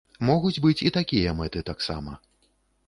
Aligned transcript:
Могуць 0.29 0.61
быць 0.63 0.79
і 0.89 0.93
такія 0.97 1.37
мэты 1.43 1.59
таксама. 1.71 2.21